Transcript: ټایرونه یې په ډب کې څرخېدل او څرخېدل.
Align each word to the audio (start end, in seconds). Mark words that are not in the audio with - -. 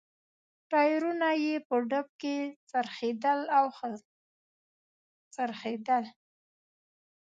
ټایرونه 0.69 1.29
یې 1.43 1.55
په 1.67 1.75
ډب 1.89 2.07
کې 2.21 2.37
څرخېدل 2.69 3.39
او 3.57 3.65
څرخېدل. 5.35 6.05